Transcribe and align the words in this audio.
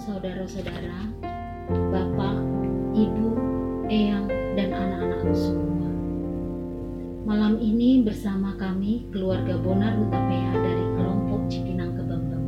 saudara-saudara, 0.00 1.12
Bapak, 1.68 2.40
Ibu, 2.96 3.28
Eyang, 3.92 4.32
dan 4.56 4.72
anak-anakku 4.72 5.32
semua. 5.36 5.88
Malam 7.28 7.60
ini 7.60 8.00
bersama 8.00 8.56
kami 8.56 9.12
keluarga 9.12 9.60
Bonar 9.60 10.00
Utapea 10.00 10.52
dari 10.56 10.84
kelompok 10.96 11.40
Cipinang 11.52 11.92
Kebambang. 12.00 12.46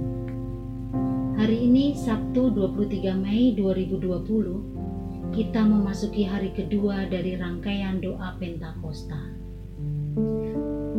Hari 1.37 1.69
ini 1.69 1.93
Sabtu 1.93 2.57
23 2.57 3.21
Mei 3.21 3.53
2020, 3.53 5.37
kita 5.37 5.61
memasuki 5.61 6.25
hari 6.25 6.57
kedua 6.57 7.05
dari 7.05 7.37
rangkaian 7.37 8.01
doa 8.01 8.33
Pentakosta. 8.41 9.21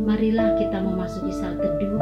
Marilah 0.06 0.54
kita 0.54 0.78
memasuki 0.78 1.34
saat 1.34 1.58
teduh 1.58 1.98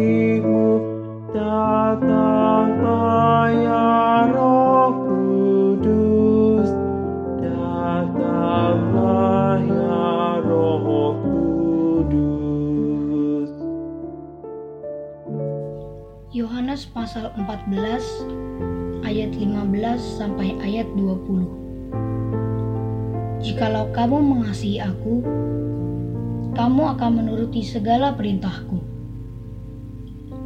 Yohanes 16.31 16.87
pasal 16.91 17.31
14 17.35 18.27
ayat 19.07 19.35
15 19.35 19.99
sampai 20.19 20.55
ayat 20.63 20.87
20. 20.99 21.47
Jikalau 23.41 23.91
kamu 23.95 24.19
mengasihi 24.19 24.79
aku, 24.83 25.23
kamu 26.55 26.83
akan 26.97 27.11
menuruti 27.23 27.63
segala 27.65 28.13
perintahku. 28.15 28.90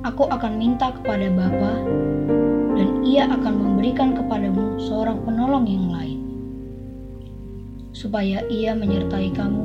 Aku 0.05 0.29
akan 0.29 0.61
minta 0.61 0.93
kepada 0.93 1.33
Bapa 1.33 1.81
dan 2.77 3.01
ia 3.09 3.25
akan 3.25 3.55
memberikan 3.57 4.13
kepadamu 4.13 4.77
seorang 4.77 5.17
penolong 5.25 5.65
yang 5.65 5.89
lain. 5.89 6.21
Supaya 7.97 8.45
ia 8.53 8.77
menyertai 8.77 9.33
kamu 9.33 9.65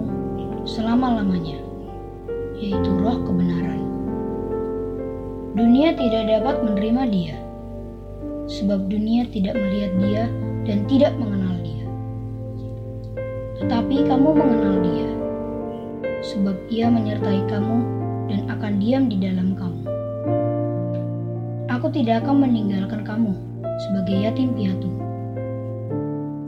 selama-lamanya, 0.64 1.60
yaitu 2.56 2.88
roh 3.04 3.20
kebenaran. 3.28 3.84
Dunia 5.60 5.92
tidak 6.00 6.32
dapat 6.32 6.56
menerima 6.64 7.04
dia, 7.12 7.36
sebab 8.48 8.88
dunia 8.88 9.28
tidak 9.28 9.60
melihat 9.60 9.92
dia 10.00 10.24
dan 10.64 10.88
tidak 10.88 11.20
mengenal 11.20 11.60
dia. 11.68 11.84
Tetapi 13.60 14.08
kamu 14.08 14.30
mengenal 14.40 14.76
dia, 14.88 15.10
sebab 16.24 16.56
ia 16.72 16.88
menyertai 16.88 17.44
kamu 17.52 17.78
dan 18.32 18.48
akan 18.48 18.80
diam 18.80 19.12
di 19.12 19.20
dalam. 19.20 19.49
Tidak 21.90 22.22
akan 22.22 22.46
meninggalkan 22.46 23.02
kamu 23.02 23.34
sebagai 23.90 24.16
yatim 24.22 24.54
piatu. 24.54 24.88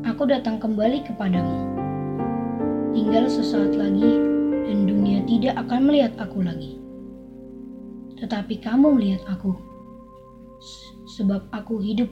Aku 0.05 0.29
datang 0.29 0.61
kembali 0.61 1.01
kepadamu. 1.01 1.57
Tinggal 2.93 3.25
sesaat 3.25 3.73
lagi 3.73 4.11
dan 4.69 4.85
dunia 4.85 5.25
tidak 5.25 5.57
akan 5.65 5.89
melihat 5.89 6.13
aku 6.21 6.45
lagi 6.45 6.81
tetapi 8.21 8.61
kamu 8.61 9.01
melihat 9.01 9.25
aku, 9.33 9.57
sebab 11.17 11.41
aku 11.49 11.81
hidup 11.81 12.05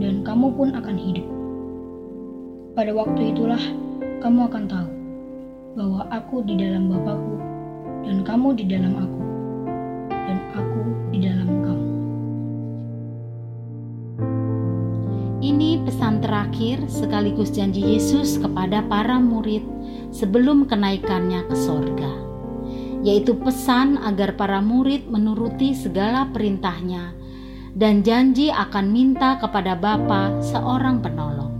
dan 0.00 0.24
kamu 0.24 0.48
pun 0.56 0.72
akan 0.72 0.96
hidup. 0.96 1.28
Pada 2.72 2.96
waktu 2.96 3.36
itulah 3.36 3.60
kamu 4.24 4.48
akan 4.48 4.64
tahu 4.64 4.90
bahwa 5.76 6.08
aku 6.08 6.40
di 6.48 6.56
dalam 6.56 6.88
Bapakku 6.88 7.36
dan 8.08 8.24
kamu 8.24 8.56
di 8.56 8.64
dalam 8.64 8.96
aku, 8.96 9.20
dan 10.08 10.38
aku 10.56 10.80
di 11.12 11.18
dalam 11.20 11.48
kamu. 11.60 11.83
Terakhir 16.24 16.80
sekaligus 16.88 17.52
janji 17.52 17.84
Yesus 17.84 18.40
kepada 18.40 18.80
para 18.88 19.20
murid 19.20 19.60
sebelum 20.08 20.64
kenaikannya 20.64 21.44
ke 21.44 21.52
sorga, 21.52 22.12
yaitu 23.04 23.36
pesan 23.36 24.00
agar 24.00 24.32
para 24.32 24.64
murid 24.64 25.04
menuruti 25.04 25.76
segala 25.76 26.24
perintahnya 26.32 27.12
dan 27.76 28.00
janji 28.00 28.48
akan 28.48 28.88
minta 28.88 29.36
kepada 29.36 29.76
Bapa 29.76 30.32
seorang 30.40 31.04
penolong. 31.04 31.52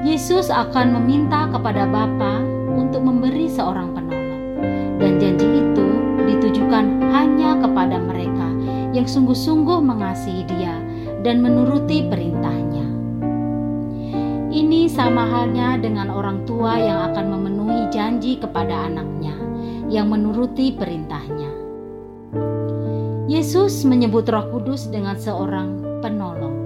Yesus 0.00 0.48
akan 0.48 0.96
meminta 0.96 1.44
kepada 1.52 1.84
Bapa 1.84 2.40
untuk 2.72 3.04
memberi 3.04 3.52
seorang 3.52 3.92
penolong, 3.92 4.44
dan 4.96 5.20
janji 5.20 5.44
itu 5.44 5.88
ditujukan 6.24 7.12
hanya 7.12 7.60
kepada 7.60 8.00
mereka 8.00 8.48
yang 8.96 9.04
sungguh-sungguh 9.04 9.76
mengasihi 9.84 10.48
Dia 10.48 10.80
dan 11.20 11.44
menuruti 11.44 12.08
perintahnya. 12.08 12.39
Ini 14.50 14.90
sama 14.90 15.30
halnya 15.30 15.78
dengan 15.78 16.10
orang 16.10 16.42
tua 16.42 16.74
yang 16.74 17.14
akan 17.14 17.38
memenuhi 17.38 17.86
janji 17.94 18.34
kepada 18.34 18.90
anaknya 18.90 19.30
yang 19.86 20.10
menuruti 20.10 20.74
perintahnya. 20.74 21.54
Yesus 23.30 23.86
menyebut 23.86 24.26
Roh 24.26 24.50
Kudus 24.50 24.90
dengan 24.90 25.14
seorang 25.14 26.02
penolong. 26.02 26.58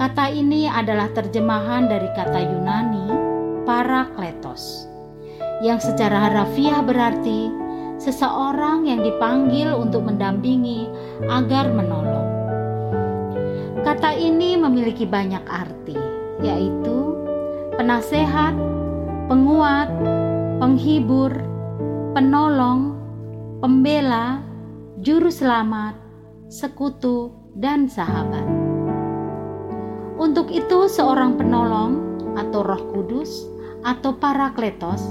Kata 0.00 0.32
ini 0.32 0.64
adalah 0.64 1.12
terjemahan 1.12 1.84
dari 1.84 2.08
kata 2.16 2.40
Yunani 2.48 3.12
parakletos, 3.68 4.88
yang 5.60 5.76
secara 5.76 6.32
harafiah 6.32 6.80
berarti 6.80 7.52
seseorang 8.00 8.88
yang 8.88 9.04
dipanggil 9.04 9.68
untuk 9.76 10.08
mendampingi 10.08 10.88
agar 11.28 11.68
menolong. 11.76 12.24
Kata 13.84 14.16
ini 14.16 14.56
memiliki 14.56 15.04
banyak 15.04 15.44
arti, 15.44 16.13
yaitu 16.44 17.16
penasehat, 17.80 18.52
penguat, 19.26 19.88
penghibur, 20.60 21.32
penolong, 22.12 22.94
pembela, 23.64 24.44
juru 25.00 25.32
selamat, 25.32 25.96
sekutu, 26.52 27.32
dan 27.56 27.88
sahabat. 27.88 28.44
Untuk 30.20 30.52
itu, 30.54 30.86
seorang 30.86 31.34
penolong 31.34 31.98
atau 32.38 32.62
Roh 32.62 32.82
Kudus 32.94 33.50
atau 33.82 34.14
Parakletos 34.14 35.02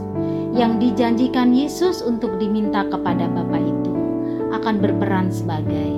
yang 0.53 0.79
dijanjikan 0.79 1.51
Yesus 1.51 1.99
untuk 2.05 2.37
diminta 2.39 2.85
kepada 2.87 3.27
Bapa 3.27 3.59
itu 3.59 3.93
akan 4.53 4.75
berperan 4.79 5.33
sebagai 5.33 5.91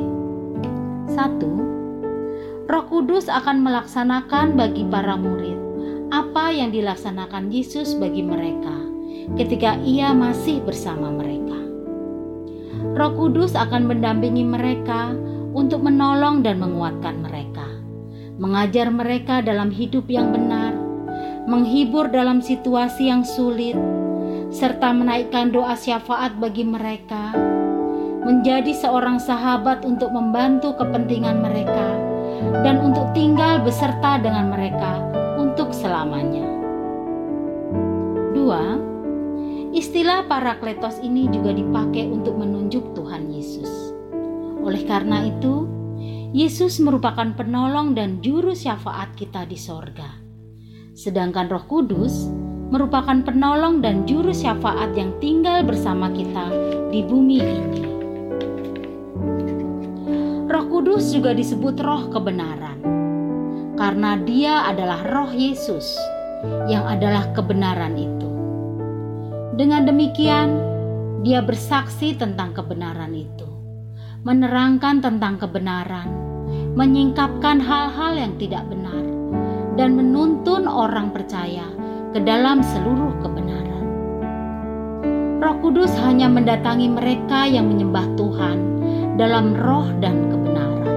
satu, 1.11 1.64
Roh 2.65 2.89
Kudus 2.89 3.29
akan 3.29 3.61
melaksanakan 3.61 4.57
bagi 4.57 4.89
para 4.89 5.13
murid 5.13 5.53
apa 6.09 6.49
yang 6.49 6.73
dilaksanakan 6.73 7.53
Yesus 7.53 7.93
bagi 7.93 8.25
mereka 8.25 8.73
ketika 9.37 9.77
Ia 9.85 10.17
masih 10.17 10.65
bersama 10.65 11.13
mereka. 11.13 11.61
Roh 12.97 13.13
Kudus 13.13 13.53
akan 13.53 13.85
mendampingi 13.85 14.41
mereka 14.41 15.13
untuk 15.53 15.85
menolong 15.85 16.41
dan 16.41 16.57
menguatkan 16.57 17.21
mereka, 17.21 17.69
mengajar 18.41 18.89
mereka 18.89 19.45
dalam 19.45 19.69
hidup 19.69 20.09
yang 20.09 20.33
benar, 20.33 20.73
menghibur 21.45 22.09
dalam 22.09 22.41
situasi 22.41 23.13
yang 23.13 23.21
sulit, 23.21 23.77
serta 24.49 24.89
menaikkan 24.89 25.53
doa 25.53 25.77
syafaat 25.77 26.33
bagi 26.41 26.65
mereka, 26.65 27.29
menjadi 28.25 28.73
seorang 28.73 29.21
sahabat 29.21 29.85
untuk 29.85 30.09
membantu 30.09 30.73
kepentingan 30.81 31.45
mereka, 31.45 31.94
dan 32.63 32.81
untuk 32.81 33.11
tinggal 33.15 33.61
beserta 33.61 34.17
dengan 34.19 34.51
mereka 34.51 34.99
untuk 35.39 35.71
selamanya. 35.71 36.45
Dua, 38.35 38.77
istilah 39.71 40.27
parakletos 40.27 40.99
ini 41.01 41.31
juga 41.31 41.55
dipakai 41.55 42.07
untuk 42.07 42.37
menunjuk 42.37 42.93
Tuhan 42.93 43.31
Yesus. 43.31 43.95
Oleh 44.65 44.83
karena 44.85 45.25
itu, 45.29 45.65
Yesus 46.35 46.83
merupakan 46.83 47.31
penolong 47.31 47.95
dan 47.95 48.19
juru 48.19 48.51
syafaat 48.51 49.15
kita 49.15 49.47
di 49.47 49.55
sorga. 49.55 50.19
Sedangkan 50.91 51.47
Roh 51.47 51.63
Kudus 51.63 52.27
merupakan 52.75 53.23
penolong 53.23 53.79
dan 53.79 54.03
juru 54.03 54.35
syafaat 54.35 54.91
yang 54.99 55.15
tinggal 55.23 55.63
bersama 55.63 56.11
kita 56.11 56.51
di 56.91 57.05
bumi 57.07 57.39
ini. 57.39 57.94
Roh 60.55 60.71
Kudus 60.71 61.11
juga 61.11 61.35
disebut 61.35 61.83
roh 61.83 62.07
kebenaran. 62.15 62.79
Karena 63.75 64.15
dia 64.15 64.63
adalah 64.63 65.03
roh 65.03 65.27
Yesus 65.27 65.99
yang 66.71 66.87
adalah 66.87 67.27
kebenaran 67.35 67.99
itu. 67.99 68.29
Dengan 69.59 69.83
demikian, 69.83 70.55
dia 71.27 71.43
bersaksi 71.43 72.15
tentang 72.15 72.55
kebenaran 72.55 73.11
itu. 73.11 73.43
Menerangkan 74.23 75.03
tentang 75.03 75.43
kebenaran, 75.43 76.07
menyingkapkan 76.71 77.59
hal-hal 77.59 78.15
yang 78.15 78.39
tidak 78.39 78.63
benar, 78.71 79.03
dan 79.75 79.99
menuntun 79.99 80.71
orang 80.71 81.11
percaya 81.11 81.67
ke 82.15 82.23
dalam 82.23 82.63
seluruh 82.63 83.11
kebenaran. 83.19 83.85
Roh 85.43 85.59
Kudus 85.59 85.91
hanya 85.99 86.31
mendatangi 86.31 86.87
mereka 86.87 87.43
yang 87.43 87.67
menyembah 87.67 88.07
Tuhan 88.15 88.75
dalam 89.15 89.55
roh 89.55 89.87
dan 90.03 90.27
kebenaran. 90.27 90.95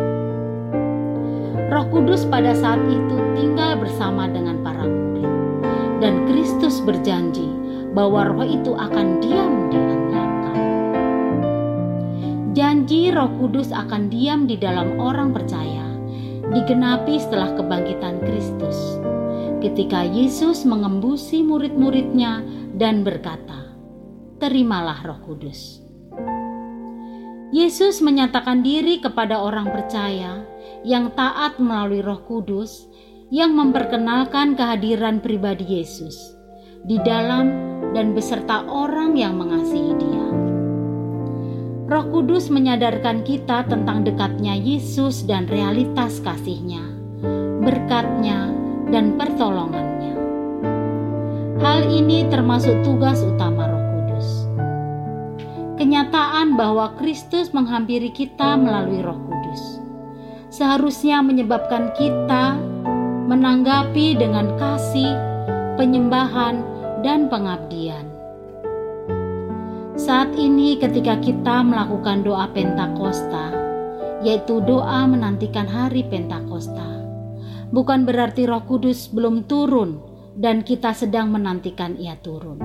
Roh 1.69 1.87
Kudus 1.95 2.27
pada 2.27 2.57
saat 2.57 2.83
itu 2.91 3.17
tinggal 3.39 3.79
bersama 3.79 4.27
dengan 4.27 4.59
para 4.67 4.83
murid, 4.83 5.31
dan 6.03 6.27
Kristus 6.27 6.83
berjanji 6.83 7.47
bahwa 7.93 8.31
Roh 8.31 8.47
itu 8.47 8.73
akan 8.75 9.21
diam 9.23 9.71
di 9.71 9.79
mereka. 9.79 10.53
Janji 12.57 13.15
Roh 13.15 13.31
Kudus 13.39 13.71
akan 13.71 14.11
diam 14.11 14.51
di 14.51 14.59
dalam 14.59 14.99
orang 14.99 15.31
percaya 15.31 15.87
digenapi 16.49 17.21
setelah 17.21 17.55
kebangkitan 17.55 18.19
Kristus. 18.25 18.99
Ketika 19.59 20.07
Yesus 20.07 20.65
mengembusi 20.65 21.43
murid-muridnya 21.43 22.43
dan 22.75 23.03
berkata, 23.03 23.75
"Terimalah 24.39 25.03
Roh 25.05 25.21
Kudus." 25.23 25.88
Yesus 27.49 28.05
menyatakan 28.05 28.61
diri 28.61 29.01
kepada 29.01 29.41
orang 29.41 29.73
percaya 29.73 30.45
yang 30.85 31.09
taat 31.17 31.57
melalui 31.57 32.05
Roh 32.05 32.21
Kudus 32.29 32.85
yang 33.33 33.57
memperkenalkan 33.57 34.53
kehadiran 34.53 35.25
pribadi 35.25 35.81
Yesus 35.81 36.37
di 36.85 37.01
dalam 37.01 37.49
dan 37.97 38.13
beserta 38.13 38.69
orang 38.69 39.17
yang 39.17 39.41
mengasihi 39.41 39.93
Dia. 39.97 40.29
Roh 41.89 42.07
Kudus 42.13 42.53
menyadarkan 42.53 43.25
kita 43.25 43.65
tentang 43.65 44.05
dekatnya 44.05 44.53
Yesus 44.53 45.25
dan 45.25 45.49
realitas 45.49 46.21
kasihnya, 46.21 46.85
berkatnya, 47.65 48.53
dan 48.93 49.17
pertolongannya. 49.17 50.13
Hal 51.65 51.89
ini 51.89 52.29
termasuk 52.29 52.77
tugas 52.85 53.25
utama 53.25 53.73
Roh. 53.73 53.78
Kenyataan 55.79 56.59
bahwa 56.59 56.91
Kristus 56.99 57.55
menghampiri 57.55 58.11
kita 58.11 58.59
melalui 58.59 58.99
Roh 58.99 59.15
Kudus 59.15 59.79
seharusnya 60.51 61.23
menyebabkan 61.23 61.95
kita 61.95 62.59
menanggapi 63.31 64.19
dengan 64.19 64.59
kasih, 64.59 65.15
penyembahan, 65.79 66.67
dan 67.07 67.31
pengabdian. 67.31 68.11
Saat 69.95 70.35
ini, 70.35 70.83
ketika 70.83 71.15
kita 71.23 71.63
melakukan 71.63 72.27
doa 72.27 72.51
Pentakosta, 72.51 73.55
yaitu 74.27 74.59
doa 74.59 75.07
menantikan 75.07 75.71
hari 75.71 76.03
Pentakosta, 76.03 77.07
bukan 77.71 78.03
berarti 78.03 78.51
Roh 78.51 78.67
Kudus 78.67 79.07
belum 79.15 79.47
turun 79.47 80.03
dan 80.35 80.67
kita 80.67 80.91
sedang 80.91 81.31
menantikan 81.31 81.95
Ia 81.95 82.19
turun, 82.19 82.59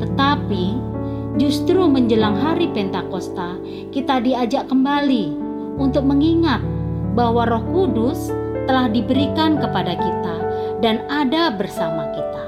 tetapi 0.00 0.96
justru 1.36 1.84
menjelang 1.84 2.38
hari 2.40 2.72
Pentakosta, 2.72 3.60
kita 3.92 4.24
diajak 4.24 4.70
kembali 4.72 5.34
untuk 5.76 6.08
mengingat 6.08 6.64
bahwa 7.12 7.44
Roh 7.44 7.64
Kudus 7.68 8.32
telah 8.64 8.88
diberikan 8.88 9.60
kepada 9.60 9.92
kita 9.98 10.36
dan 10.80 11.04
ada 11.12 11.52
bersama 11.52 12.08
kita. 12.14 12.44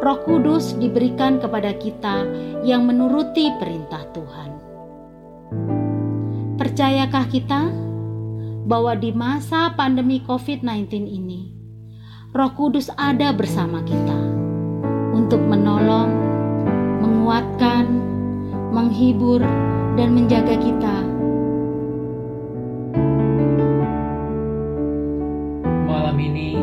Roh 0.00 0.20
Kudus 0.24 0.72
diberikan 0.80 1.36
kepada 1.36 1.76
kita 1.76 2.24
yang 2.64 2.88
menuruti 2.88 3.52
perintah 3.60 4.04
Tuhan. 4.16 4.50
Percayakah 6.56 7.24
kita 7.28 7.62
bahwa 8.64 8.94
di 8.94 9.10
masa 9.10 9.72
pandemi 9.74 10.22
COVID-19 10.24 11.08
ini, 11.08 11.52
Roh 12.30 12.52
Kudus 12.54 12.92
ada 12.94 13.34
bersama 13.34 13.82
kita 13.82 14.18
untuk 15.10 15.42
menolong, 15.42 16.29
menguatkan, 17.20 17.84
menghibur, 18.72 19.44
dan 20.00 20.16
menjaga 20.16 20.56
kita? 20.56 20.96
Malam 25.84 26.16
ini 26.16 26.56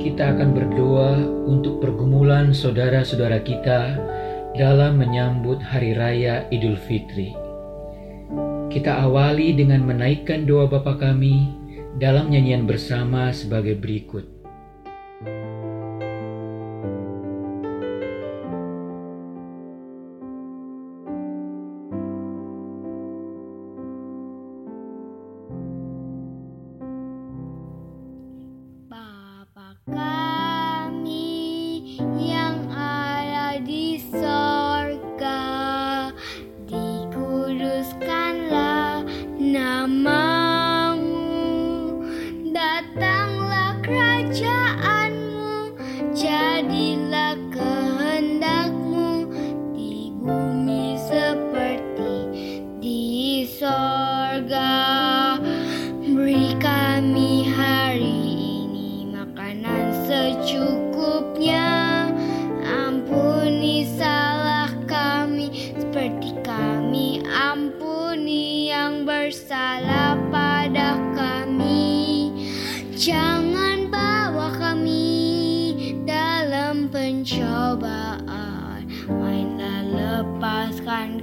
kita 0.00 0.32
akan 0.32 0.56
berdoa 0.56 1.20
untuk 1.44 1.84
pergumulan 1.84 2.56
saudara-saudara 2.56 3.44
kita 3.44 4.00
dalam 4.56 4.96
menyambut 4.96 5.60
Hari 5.60 5.92
Raya 5.92 6.48
Idul 6.48 6.80
Fitri. 6.80 7.36
Kita 8.72 9.04
awali 9.04 9.52
dengan 9.52 9.84
menaikkan 9.84 10.48
doa 10.48 10.64
Bapa 10.64 10.96
kami 10.96 11.44
dalam 12.00 12.32
nyanyian 12.32 12.64
bersama 12.64 13.36
sebagai 13.36 13.76
berikut. 13.76 14.39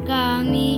Lepaskan 0.07 0.47
kami 0.47 0.76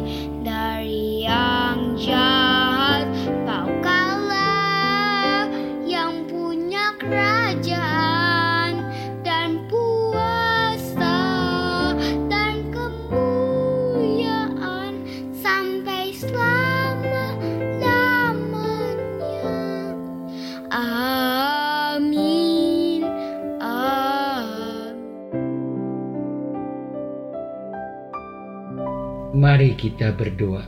Mari 29.40 29.72
kita 29.80 30.12
berdoa. 30.12 30.68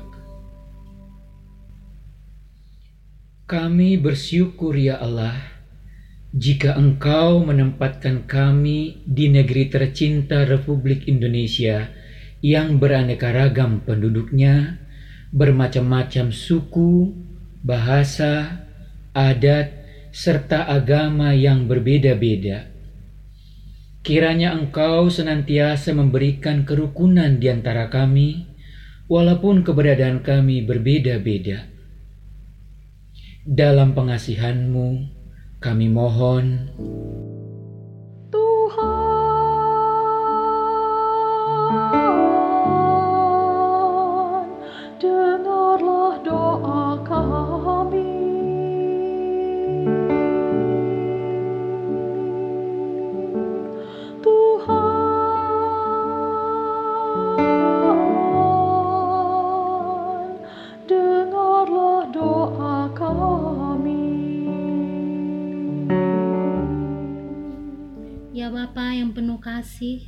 Kami 3.43 3.99
bersyukur 3.99 4.79
ya 4.79 4.95
Allah, 4.95 5.35
jika 6.31 6.79
Engkau 6.79 7.43
menempatkan 7.43 8.23
kami 8.23 9.03
di 9.03 9.27
negeri 9.27 9.67
tercinta 9.67 10.47
Republik 10.47 11.03
Indonesia 11.11 11.91
yang 12.39 12.79
beraneka 12.79 13.35
ragam 13.35 13.83
penduduknya, 13.83 14.79
bermacam-macam 15.35 16.31
suku, 16.31 17.11
bahasa, 17.67 18.63
adat, 19.11 19.67
serta 20.15 20.71
agama 20.71 21.35
yang 21.35 21.67
berbeda-beda. 21.67 22.71
Kiranya 23.99 24.55
Engkau 24.55 25.11
senantiasa 25.11 25.91
memberikan 25.91 26.63
kerukunan 26.63 27.35
di 27.35 27.51
antara 27.51 27.91
kami, 27.91 28.50
walaupun 29.11 29.67
keberadaan 29.67 30.23
kami 30.23 30.63
berbeda-beda. 30.63 31.67
Dalam 33.43 33.91
pengasihanmu, 33.91 35.11
kami 35.59 35.91
mohon, 35.91 36.71
Tuhan, 38.31 39.27
dengarlah 45.03 46.15
doa 46.23 47.03
kami. 47.03 47.60
Kasih, 69.81 70.05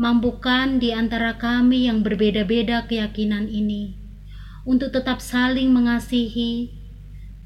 mampukan 0.00 0.80
di 0.80 0.96
antara 0.96 1.36
kami 1.36 1.92
yang 1.92 2.00
berbeda-beda 2.00 2.88
keyakinan 2.88 3.44
ini 3.44 3.92
untuk 4.64 4.96
tetap 4.96 5.20
saling 5.20 5.68
mengasihi, 5.76 6.72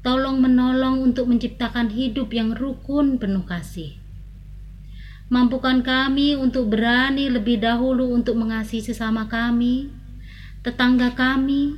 tolong 0.07 0.39
menolong 0.39 1.03
untuk 1.03 1.27
menciptakan 1.27 1.91
hidup 1.91 2.31
yang 2.31 2.55
rukun 2.55 3.19
penuh 3.19 3.43
kasih. 3.43 3.99
Mampukan 5.27 5.83
kami 5.83 6.39
untuk 6.39 6.71
berani 6.71 7.27
lebih 7.27 7.59
dahulu 7.59 8.15
untuk 8.15 8.39
mengasihi 8.39 8.95
sesama 8.95 9.27
kami, 9.27 9.91
tetangga 10.63 11.11
kami, 11.11 11.75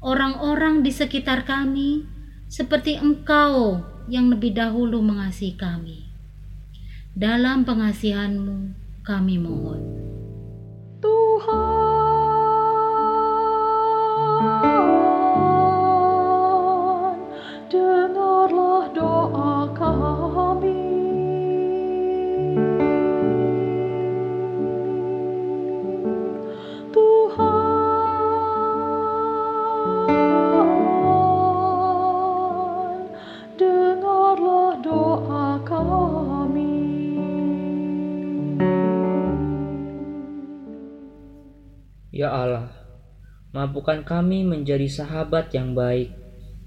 orang-orang 0.00 0.80
di 0.80 0.88
sekitar 0.88 1.44
kami, 1.44 2.08
seperti 2.48 2.96
Engkau 2.96 3.84
yang 4.08 4.32
lebih 4.32 4.56
dahulu 4.56 5.04
mengasihi 5.04 5.60
kami. 5.60 6.08
Dalam 7.12 7.68
pengasihanmu 7.68 8.83
kami 9.04 9.36
mohon. 9.36 9.84
Tuhan, 11.04 11.52
dengarlah 17.68 18.88
doa 18.96 19.68
kami. 19.76 20.83
Mampukan 43.74 44.06
kami 44.06 44.46
menjadi 44.46 44.86
sahabat 44.86 45.50
yang 45.50 45.74
baik 45.74 46.14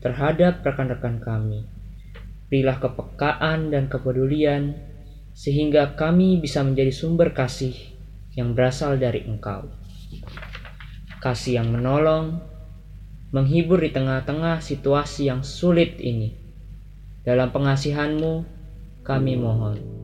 terhadap 0.04 0.60
rekan-rekan 0.60 1.24
kami. 1.24 1.64
Berilah 2.52 2.84
kepekaan 2.84 3.72
dan 3.72 3.88
kepedulian 3.88 4.76
sehingga 5.32 5.96
kami 5.96 6.44
bisa 6.44 6.68
menjadi 6.68 6.92
sumber 6.92 7.32
kasih 7.32 7.72
yang 8.36 8.52
berasal 8.52 9.00
dari 9.00 9.24
Engkau. 9.24 9.72
Kasih 11.24 11.64
yang 11.64 11.72
menolong, 11.72 12.44
menghibur 13.32 13.80
di 13.80 13.96
tengah-tengah 13.96 14.60
situasi 14.60 15.32
yang 15.32 15.48
sulit 15.48 16.04
ini. 16.04 16.36
Dalam 17.24 17.56
pengasihanmu, 17.56 18.44
kami 19.08 19.40
mohon. 19.40 19.97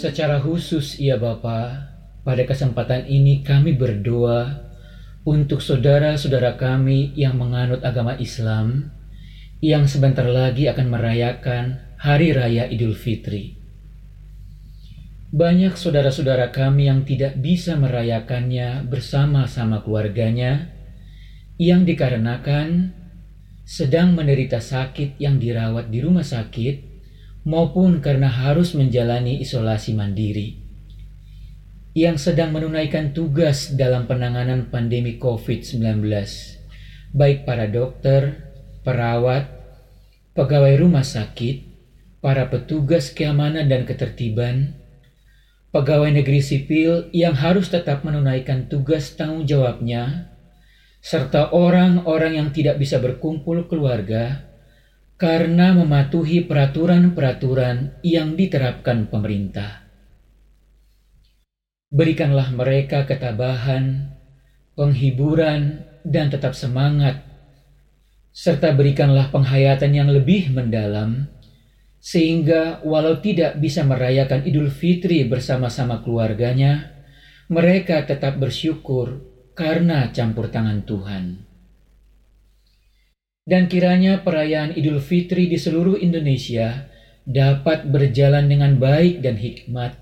Secara 0.00 0.40
khusus 0.40 0.96
ya 0.96 1.20
Bapa, 1.20 1.92
pada 2.24 2.48
kesempatan 2.48 3.04
ini 3.04 3.44
kami 3.44 3.76
berdoa 3.76 4.64
untuk 5.28 5.60
saudara-saudara 5.60 6.56
kami 6.56 7.12
yang 7.20 7.36
menganut 7.36 7.84
agama 7.84 8.16
Islam 8.16 8.96
yang 9.60 9.84
sebentar 9.84 10.24
lagi 10.24 10.72
akan 10.72 10.88
merayakan 10.88 11.84
Hari 12.00 12.32
Raya 12.32 12.64
Idul 12.72 12.96
Fitri. 12.96 13.60
Banyak 15.36 15.76
saudara-saudara 15.76 16.48
kami 16.48 16.88
yang 16.88 17.04
tidak 17.04 17.36
bisa 17.36 17.76
merayakannya 17.76 18.88
bersama-sama 18.88 19.84
keluarganya 19.84 20.72
yang 21.60 21.84
dikarenakan 21.84 22.96
sedang 23.68 24.16
menderita 24.16 24.64
sakit 24.64 25.20
yang 25.20 25.36
dirawat 25.36 25.92
di 25.92 26.00
rumah 26.00 26.24
sakit 26.24 26.89
maupun 27.44 28.04
karena 28.04 28.28
harus 28.28 28.76
menjalani 28.76 29.40
isolasi 29.40 29.96
mandiri. 29.96 30.60
Yang 31.90 32.30
sedang 32.30 32.54
menunaikan 32.54 33.10
tugas 33.10 33.74
dalam 33.74 34.06
penanganan 34.06 34.70
pandemi 34.70 35.18
COVID-19, 35.18 36.06
baik 37.10 37.42
para 37.42 37.66
dokter, 37.66 38.46
perawat, 38.86 39.50
pegawai 40.38 40.78
rumah 40.78 41.02
sakit, 41.02 41.66
para 42.22 42.46
petugas 42.46 43.10
keamanan 43.10 43.66
dan 43.66 43.82
ketertiban, 43.88 44.78
pegawai 45.74 46.14
negeri 46.14 46.38
sipil 46.38 47.10
yang 47.10 47.34
harus 47.34 47.72
tetap 47.74 48.06
menunaikan 48.06 48.70
tugas 48.70 49.18
tanggung 49.18 49.42
jawabnya, 49.42 50.30
serta 51.02 51.50
orang-orang 51.50 52.38
yang 52.38 52.48
tidak 52.54 52.78
bisa 52.78 53.02
berkumpul 53.02 53.66
keluarga 53.66 54.49
karena 55.20 55.76
mematuhi 55.76 56.48
peraturan-peraturan 56.48 58.00
yang 58.00 58.40
diterapkan 58.40 59.04
pemerintah. 59.12 59.84
Berikanlah 61.92 62.48
mereka 62.56 63.04
ketabahan, 63.04 64.16
penghiburan, 64.72 65.84
dan 66.08 66.32
tetap 66.32 66.56
semangat, 66.56 67.20
serta 68.32 68.72
berikanlah 68.72 69.28
penghayatan 69.28 69.92
yang 69.92 70.08
lebih 70.08 70.48
mendalam, 70.56 71.28
sehingga 72.00 72.80
walau 72.80 73.20
tidak 73.20 73.60
bisa 73.60 73.84
merayakan 73.84 74.48
Idul 74.48 74.72
Fitri 74.72 75.28
bersama-sama 75.28 76.00
keluarganya, 76.00 76.96
mereka 77.52 78.08
tetap 78.08 78.40
bersyukur 78.40 79.20
karena 79.52 80.08
campur 80.16 80.48
tangan 80.48 80.80
Tuhan. 80.88 81.49
Dan 83.50 83.66
kiranya 83.66 84.22
perayaan 84.22 84.78
Idul 84.78 85.02
Fitri 85.02 85.50
di 85.50 85.58
seluruh 85.58 85.98
Indonesia 85.98 86.86
dapat 87.26 87.90
berjalan 87.90 88.46
dengan 88.46 88.78
baik 88.78 89.26
dan 89.26 89.34
hikmat 89.42 89.98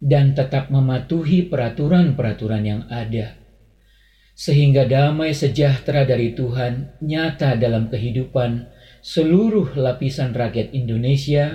dan 0.00 0.32
tetap 0.32 0.72
mematuhi 0.72 1.44
peraturan-peraturan 1.44 2.64
yang 2.64 2.82
ada. 2.88 3.36
Sehingga 4.32 4.88
damai 4.88 5.36
sejahtera 5.36 6.08
dari 6.08 6.32
Tuhan 6.32 7.00
nyata 7.04 7.60
dalam 7.60 7.92
kehidupan 7.92 8.64
seluruh 9.04 9.76
lapisan 9.76 10.32
rakyat 10.32 10.72
Indonesia 10.72 11.52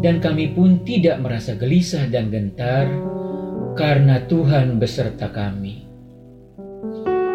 dan 0.00 0.24
kami 0.24 0.56
pun 0.56 0.84
tidak 0.88 1.20
merasa 1.20 1.52
gelisah 1.52 2.08
dan 2.08 2.32
gentar 2.32 2.88
karena 3.76 4.24
Tuhan 4.24 4.80
beserta 4.80 5.28
kami. 5.28 5.84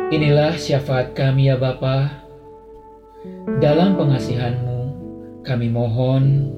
Inilah 0.09 0.57
syafaat 0.57 1.13
kami 1.13 1.53
ya 1.53 1.57
Bapa. 1.57 2.20
Dalam 3.61 4.01
pengasihanmu, 4.01 4.79
kami 5.45 5.69
mohon 5.69 6.49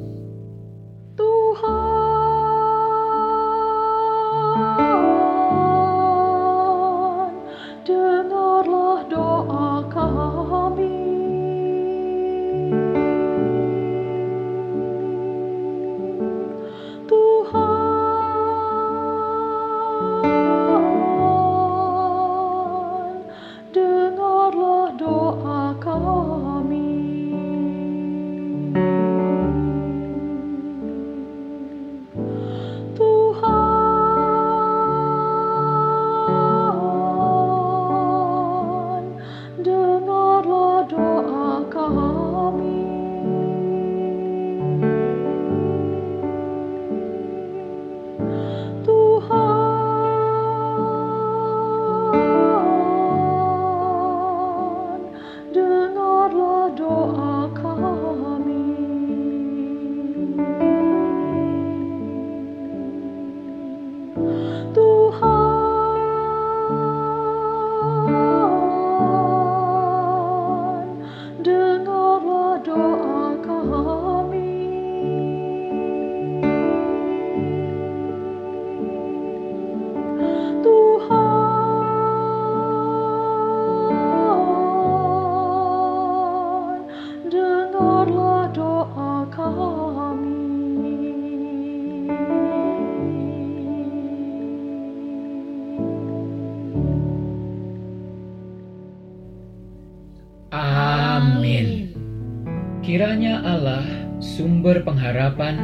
pengharapan, 105.03 105.60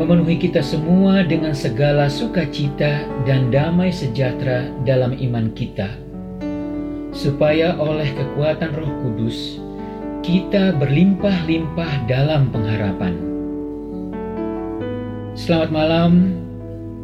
memenuhi 0.00 0.40
kita 0.40 0.64
semua 0.64 1.20
dengan 1.20 1.52
segala 1.52 2.08
sukacita 2.08 3.04
dan 3.28 3.52
damai 3.52 3.92
sejahtera 3.92 4.72
dalam 4.88 5.12
iman 5.12 5.52
kita, 5.52 5.92
supaya 7.12 7.76
oleh 7.76 8.08
kekuatan 8.16 8.72
Roh 8.72 8.88
Kudus 9.04 9.60
kita 10.24 10.72
berlimpah-limpah 10.80 12.08
dalam 12.08 12.48
pengharapan. 12.48 13.12
Selamat 15.36 15.68
malam, 15.68 16.32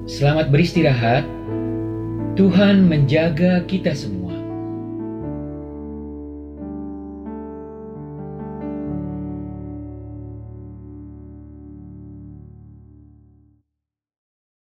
selamat 0.09 0.49
beristirahat. 0.49 1.29
Tuhan 2.41 2.89
menjaga 2.89 3.69
kita 3.69 3.93
semua. 3.93 4.20